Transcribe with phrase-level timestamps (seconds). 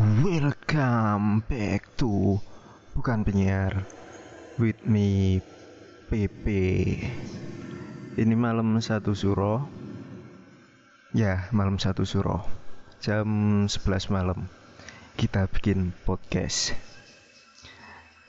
[0.00, 2.40] Welcome back to
[2.96, 3.84] Bukan Penyiar
[4.56, 5.44] With me
[6.08, 6.46] PP
[8.16, 9.68] Ini malam satu suro.
[11.12, 12.48] Ya malam satu suro.
[13.04, 13.28] Jam
[13.68, 14.48] 11 malam.
[15.20, 16.72] Kita bikin podcast.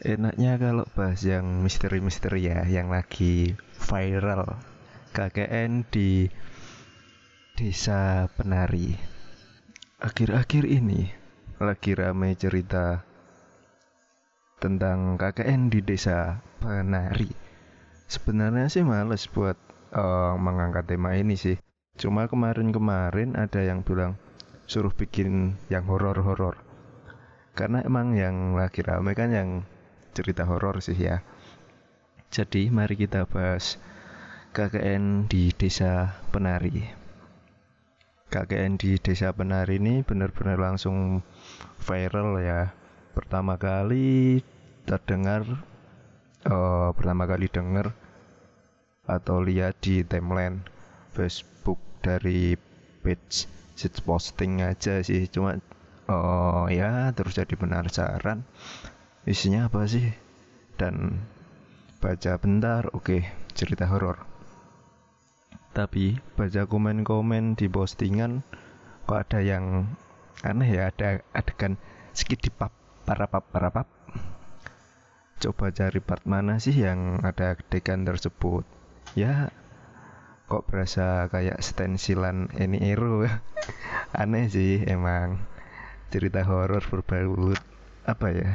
[0.00, 3.34] Enaknya kalau bahas yang misteri-misteri ya Yang lagi
[3.76, 4.56] viral.
[5.12, 6.32] KKN di
[7.60, 8.96] Desa Penari.
[10.00, 11.17] Akhir-akhir ini
[11.58, 13.02] lagi rame cerita
[14.62, 17.30] tentang KKN di desa penari.
[18.06, 19.58] Sebenarnya sih males buat
[19.90, 21.58] uh, mengangkat tema ini sih.
[21.98, 24.14] Cuma kemarin-kemarin ada yang bilang
[24.70, 26.62] suruh bikin yang horor-horor.
[27.58, 29.48] Karena emang yang lagi rame kan yang
[30.14, 31.26] cerita horor sih ya.
[32.30, 33.82] Jadi mari kita bahas
[34.54, 37.07] KKN di desa penari.
[38.28, 41.24] KKN di Desa Penari ini benar-benar langsung
[41.80, 42.76] viral ya.
[43.16, 44.44] Pertama kali
[44.84, 45.48] terdengar,
[46.44, 47.96] uh, pertama kali dengar
[49.08, 50.60] atau lihat di timeline
[51.16, 52.52] Facebook dari
[53.00, 55.24] page sit posting aja sih.
[55.32, 55.56] Cuma
[56.08, 58.44] oh ya terus jadi penasaran
[59.28, 60.08] isinya apa sih
[60.80, 61.20] dan
[62.00, 64.37] baca bentar oke okay, cerita horor
[65.72, 68.44] tapi baca komen-komen di postingan
[69.08, 69.94] kok ada yang
[70.44, 71.80] aneh ya ada adegan
[72.12, 72.72] sedikit di pap
[73.08, 73.88] para pap para pap
[75.38, 78.66] coba cari part mana sih yang ada adegan tersebut?
[79.14, 79.54] Ya
[80.50, 83.22] kok berasa kayak stensilan ini ero
[84.22, 85.38] aneh sih emang.
[86.08, 87.60] Cerita horor berbalut
[88.02, 88.50] apa ya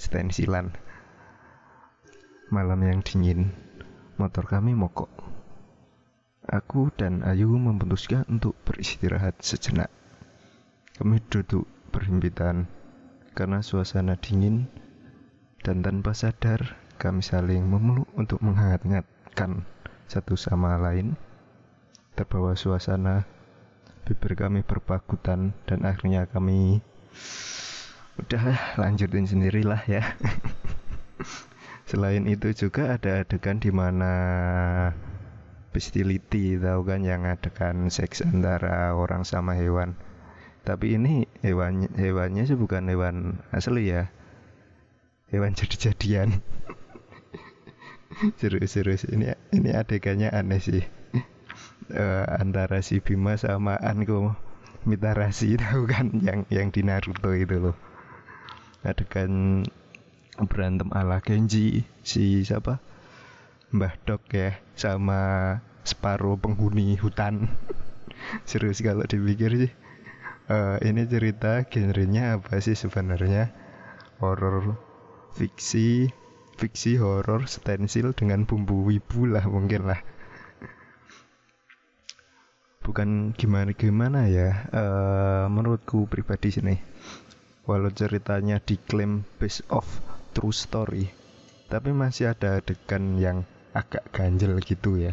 [0.00, 0.72] stensilan.
[2.48, 3.52] Malam yang dingin
[4.16, 5.10] motor kami mogok
[6.46, 9.90] Aku dan Ayu memutuskan untuk beristirahat sejenak.
[10.94, 12.70] Kami duduk berhimpitan
[13.34, 14.70] karena suasana dingin
[15.66, 19.66] dan tanpa sadar kami saling memeluk untuk menghangatkan
[20.06, 21.18] satu sama lain.
[22.14, 23.26] Terbawa suasana,
[24.06, 26.78] bibir kami berpagutan dan akhirnya kami
[28.22, 30.14] udah lanjutin sendirilah ya.
[31.90, 34.14] Selain itu juga ada adegan di mana
[35.76, 39.92] bestiality tahu kan yang adakan seks antara orang sama hewan.
[40.64, 44.08] Tapi ini hewan hewannya sih bukan hewan asli ya.
[45.28, 46.40] Hewan jadi-jadian.
[48.40, 50.80] Serius-serius ini ini adegannya aneh sih.
[51.92, 54.32] Uh, antara si Bima sama Anko
[54.88, 57.76] Mitarasi tahu kan yang yang di Naruto itu loh.
[58.80, 59.68] Adegan
[60.48, 62.80] berantem ala Genji si siapa
[63.74, 67.50] Mbah Dok ya sama separuh penghuni hutan.
[68.48, 69.72] Serius kalau dipikir sih.
[70.46, 73.50] Uh, ini cerita genrenya apa sih sebenarnya?
[74.22, 74.78] Horor
[75.34, 76.06] fiksi
[76.54, 79.98] fiksi horor stensil dengan bumbu wibu lah mungkin lah.
[82.86, 84.70] Bukan gimana gimana ya?
[84.70, 86.78] Uh, menurutku pribadi sini
[87.66, 89.82] walau ceritanya diklaim based of
[90.30, 91.10] true story
[91.66, 93.42] tapi masih ada adegan yang
[93.76, 95.12] agak ganjel gitu ya.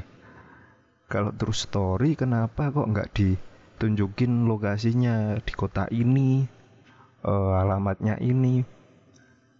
[1.11, 6.47] Kalau terus story kenapa kok nggak ditunjukin lokasinya di kota ini
[7.27, 8.63] uh, alamatnya ini?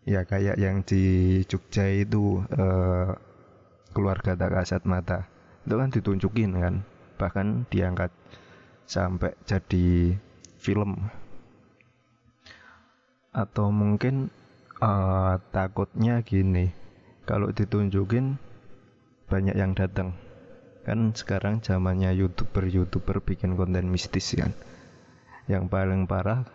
[0.04, 3.12] Ya kayak yang di Jogja itu uh,
[3.92, 5.28] keluarga tak kasat mata.
[5.68, 6.76] Itu kan ditunjukin kan
[7.20, 8.12] bahkan diangkat
[8.88, 10.16] sampai jadi
[10.60, 11.12] film.
[13.32, 14.32] Atau mungkin
[14.84, 16.74] uh, takutnya gini
[17.24, 18.36] kalau ditunjukin
[19.34, 20.14] banyak yang datang.
[20.86, 24.54] Kan sekarang zamannya youtuber youtuber bikin konten mistis kan?
[25.50, 26.46] Yang paling parah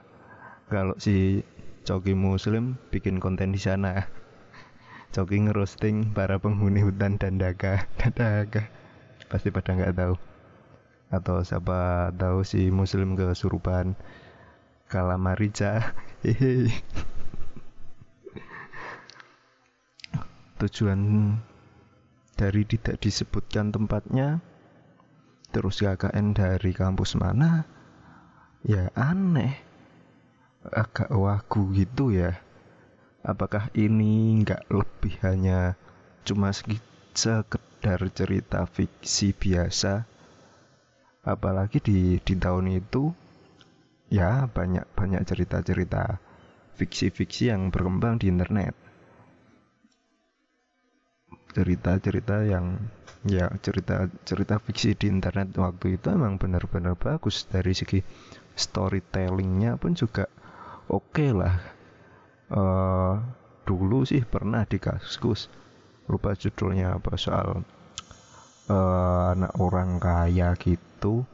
[0.70, 1.42] kalau si
[1.82, 4.06] Coki Muslim bikin konten di sana.
[5.14, 7.90] Coki ngerosting para penghuni hutan dan daga.
[8.14, 8.70] Daga.
[9.26, 10.14] Pasti pada nggak tahu.
[11.10, 13.98] Atau siapa tahu si Muslim ke Surupan
[14.86, 15.96] Kalamarica
[20.58, 21.00] tujuan
[22.38, 24.38] dari tidak disebutkan tempatnya
[25.50, 27.66] terus KKN dari kampus mana?
[28.62, 29.58] Ya aneh.
[30.62, 32.38] Agak wagu gitu ya.
[33.26, 35.74] Apakah ini nggak lebih hanya
[36.22, 40.06] cuma sekedar cerita fiksi biasa?
[41.26, 43.10] Apalagi di di tahun itu
[44.08, 46.22] ya banyak banyak cerita-cerita
[46.78, 48.87] fiksi-fiksi yang berkembang di internet
[51.52, 52.76] cerita-cerita yang
[53.26, 57.48] ya cerita-cerita fiksi di internet waktu itu emang benar-benar bagus.
[57.48, 58.00] Dari segi
[58.54, 60.28] storytellingnya pun juga
[60.88, 61.56] oke lah.
[62.48, 63.20] Uh,
[63.68, 65.52] dulu sih pernah di kasus
[66.08, 67.60] lupa judulnya apa soal
[68.72, 71.28] uh, anak orang kaya gitu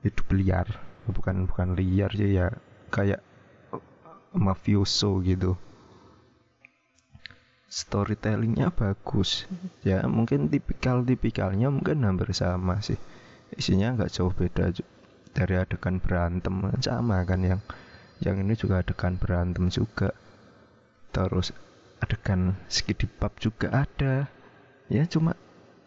[0.00, 0.68] hidup liar.
[1.06, 2.48] Bukan bukan liar sih ya
[2.88, 3.20] kayak
[4.36, 5.56] mafioso gitu
[7.66, 9.44] storytellingnya bagus.
[9.82, 12.98] Ya mungkin tipikal tipikalnya mungkin hampir sama sih.
[13.54, 14.70] Isinya nggak jauh beda
[15.34, 16.54] dari adegan berantem.
[16.82, 17.60] Sama kan yang
[18.22, 20.14] yang ini juga adegan berantem juga.
[21.10, 21.50] Terus
[21.98, 24.30] adegan skidi pub juga ada.
[24.86, 25.34] Ya cuma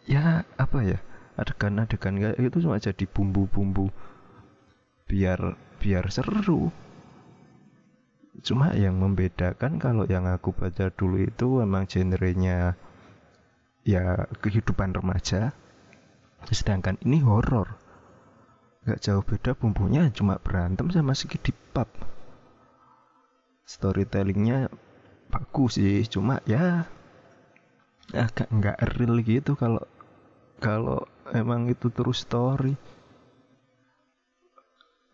[0.04, 0.98] ya apa ya
[1.40, 3.88] adegan-adegan kayak itu cuma jadi bumbu-bumbu.
[5.08, 6.68] Biar biar seru
[8.40, 12.74] cuma yang membedakan kalau yang aku baca dulu itu memang genrenya
[13.84, 15.52] ya kehidupan remaja
[16.48, 17.80] sedangkan ini horor
[18.80, 21.88] Gak jauh beda bumbunya cuma berantem sama sedikit pub.
[23.68, 24.72] Storytellingnya
[25.28, 26.88] bagus sih, cuma ya
[28.10, 29.84] agak nggak real gitu kalau
[30.58, 31.04] kalau
[31.36, 32.72] emang itu terus story.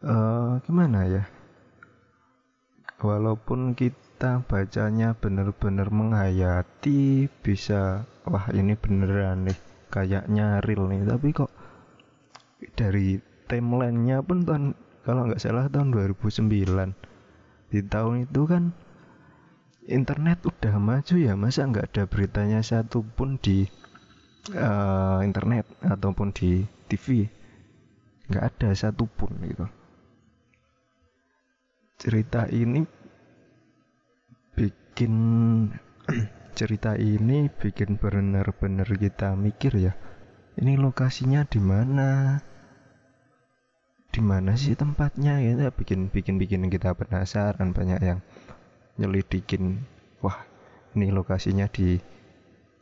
[0.00, 1.24] Uh, gimana ya?
[2.96, 9.58] Walaupun kita bacanya bener-bener menghayati bisa wah ini beneran nih
[9.92, 11.04] kayaknya real nih.
[11.04, 11.52] Tapi kok
[12.72, 14.72] dari timelinenya pun tahun
[15.06, 16.50] kalau nggak salah tahun 2009
[17.70, 18.74] di tahun itu kan
[19.86, 23.70] internet udah maju ya masa nggak ada beritanya satu pun di
[24.54, 27.30] uh, internet ataupun di TV
[28.26, 29.66] nggak ada satu pun gitu
[31.96, 32.84] cerita ini
[34.52, 35.14] bikin
[36.58, 39.92] cerita ini bikin bener-bener kita mikir ya.
[40.56, 42.40] Ini lokasinya di mana?
[44.08, 45.40] Di mana sih tempatnya?
[45.40, 47.76] Ya bikin bikin bikin kita penasaran.
[47.76, 48.20] Banyak yang
[48.96, 49.84] nyelidikin
[50.24, 50.48] wah
[50.96, 52.00] ini lokasinya di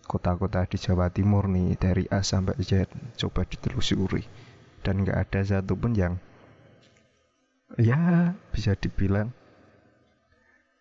[0.07, 2.87] kota-kota di Jawa Timur nih dari A sampai Z
[3.19, 4.23] coba ditelusuri.
[4.87, 6.23] Dan nggak ada satupun yang
[7.79, 9.35] ya bisa dibilang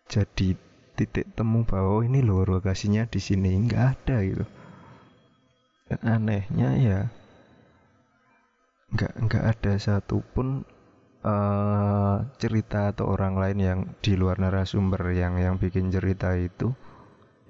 [0.06, 0.54] jadi
[0.94, 4.46] titik temu bahwa ini loh lokasinya di sini nggak ada gitu.
[5.90, 7.00] Dan anehnya ya
[8.94, 10.62] nggak nggak ada satupun
[11.26, 16.70] uh, cerita atau orang lain yang di luar narasumber yang yang bikin cerita itu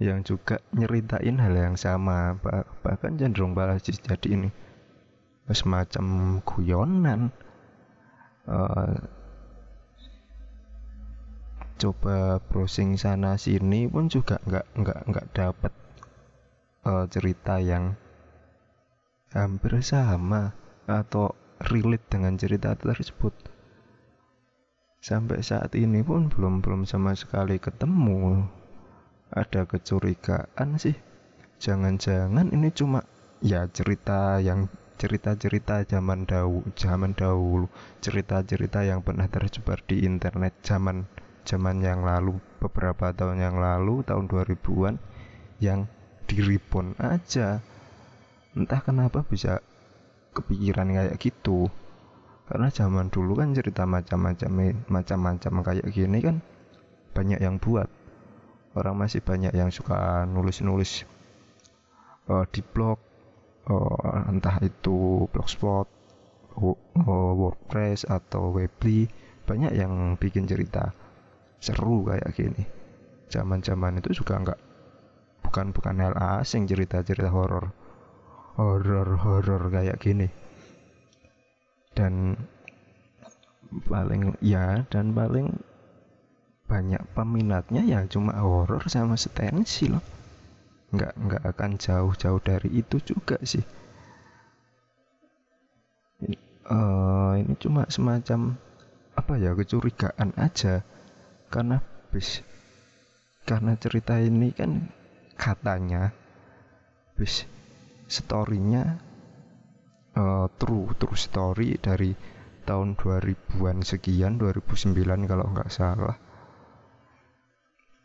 [0.00, 2.40] yang juga nyeritain hal yang sama.
[2.40, 4.48] Bah, bahkan cenderung balas jadi ini
[5.52, 7.28] semacam guyonan.
[8.48, 9.23] Uh,
[11.78, 15.72] coba browsing sana sini pun juga nggak nggak nggak dapat
[16.86, 17.98] uh, cerita yang
[19.34, 20.54] hampir sama
[20.86, 23.34] atau relate dengan cerita tersebut.
[25.04, 28.48] Sampai saat ini pun belum belum sama sekali ketemu.
[29.34, 30.96] Ada kecurigaan sih.
[31.60, 33.04] Jangan-jangan ini cuma
[33.44, 37.68] ya cerita yang cerita-cerita zaman dahulu zaman dahulu.
[38.00, 41.04] Cerita-cerita yang pernah tersebar di internet zaman
[41.44, 44.96] zaman yang lalu beberapa tahun yang lalu tahun 2000-an
[45.60, 45.86] yang
[46.24, 47.60] diripon aja.
[48.56, 49.60] Entah kenapa bisa
[50.32, 51.68] kepikiran kayak gitu.
[52.44, 56.36] Karena zaman dulu kan cerita macam-macam macam-macam kayak gini kan
[57.16, 57.88] banyak yang buat.
[58.74, 61.06] Orang masih banyak yang suka nulis-nulis
[62.26, 62.98] uh, di blog
[63.70, 65.86] uh, entah itu blogspot
[66.58, 69.06] uh, wordpress atau weebly
[69.44, 70.96] banyak yang bikin cerita
[71.64, 72.62] seru kayak gini.
[73.32, 74.60] Zaman-zaman itu juga nggak
[75.48, 77.72] bukan bukan hal asing cerita-cerita horor.
[78.60, 80.28] Horor-horor kayak gini.
[81.96, 82.36] Dan
[83.88, 85.56] paling ya dan paling
[86.68, 90.04] banyak peminatnya ya cuma horor sama stensi loh.
[90.94, 93.64] Nggak nggak akan jauh-jauh dari itu juga sih.
[96.64, 98.56] Uh, ini cuma semacam
[99.14, 100.80] apa ya kecurigaan aja
[101.54, 101.78] karena
[102.10, 102.42] bis
[103.46, 104.90] karena cerita ini kan
[105.38, 106.10] katanya
[107.14, 107.46] bis
[108.10, 108.98] storynya
[110.18, 112.10] uh, true true story dari
[112.64, 116.16] tahun 2000-an sekian 2009 kalau nggak salah.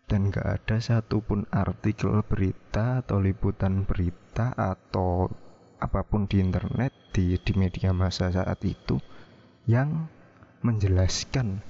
[0.09, 5.29] Dan nggak ada satupun artikel berita atau liputan berita atau
[5.79, 8.99] apa pun di internet di, di media massa saat itu
[9.69, 10.09] yang
[10.65, 11.61] menjelaskan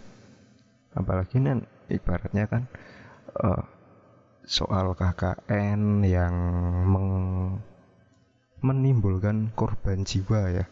[1.00, 2.68] apalagi kan ibaratnya kan
[3.40, 3.64] uh,
[4.44, 6.36] soal KKN yang
[6.86, 7.10] meng
[8.60, 10.66] menimbulkan korban jiwa ya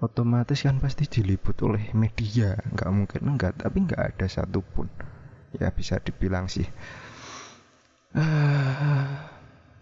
[0.00, 2.56] otomatis kan pasti diliput oleh media.
[2.58, 4.88] Nggak mungkin enggak tapi nggak ada satupun.
[5.54, 6.64] Ya bisa dibilang sih.
[8.12, 9.08] Uh,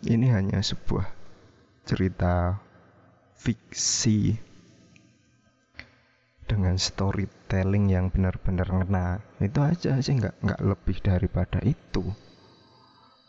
[0.07, 1.07] ini hanya sebuah
[1.87, 2.59] cerita
[3.35, 4.50] fiksi
[6.51, 9.23] dengan storytelling yang benar-benar ngena.
[9.39, 12.03] Itu aja sih nggak nggak lebih daripada itu.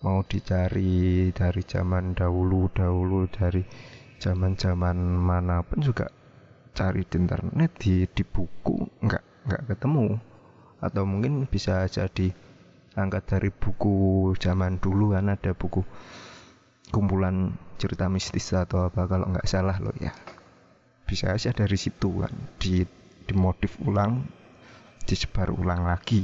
[0.01, 3.61] Mau dicari dari zaman dahulu dahulu dari
[4.17, 6.09] zaman zaman mana pun juga
[6.73, 10.17] cari di internet di di buku nggak nggak ketemu.
[10.81, 12.33] Atau mungkin bisa jadi
[12.97, 15.85] angkat dari buku zaman dulu kan ada buku
[16.89, 20.09] kumpulan cerita mistis atau apa kalau nggak salah loh ya.
[21.05, 22.81] Bisa aja dari situ kan di
[23.25, 24.25] dimodif ulang
[25.05, 26.23] disebar ulang lagi.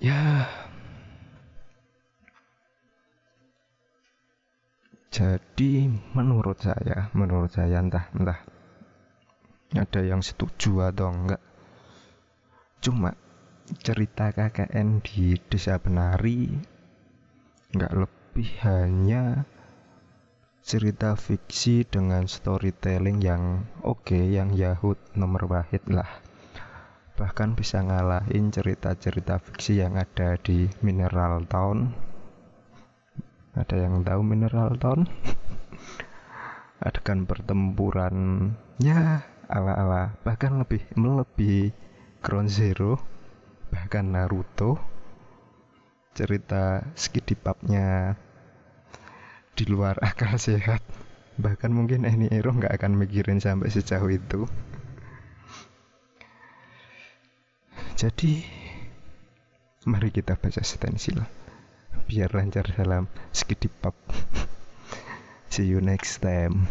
[0.00, 0.48] Ya.
[5.14, 8.40] Jadi menurut saya menurut saya entah entah
[9.74, 11.42] ada yang setuju atau enggak.
[12.82, 13.14] Cuma
[13.80, 16.50] cerita KKN di desa penari
[17.70, 19.46] enggak lebih hanya
[20.64, 26.08] cerita fiksi dengan storytelling yang oke okay, yang Yahud nomor wahid lah.
[27.20, 31.92] Bahkan bisa ngalahin cerita-cerita fiksi yang ada di Mineral Town.
[33.52, 35.04] Ada yang tahu Mineral Town?
[36.88, 38.16] Adegan pertempuran
[38.80, 39.20] ya
[39.52, 40.16] ala-ala.
[40.24, 41.76] Bahkan lebih melebihi
[42.24, 42.96] Ground Zero
[43.68, 44.80] bahkan Naruto.
[46.16, 48.16] Cerita skidipapnya
[49.54, 50.82] di luar akal sehat.
[51.34, 54.46] Bahkan mungkin Eni Ero nggak akan mikirin sampai sejauh itu.
[57.94, 58.42] Jadi
[59.86, 61.20] mari kita baca stensil
[62.08, 63.92] biar lancar dalam skidipap
[65.52, 66.68] see you next time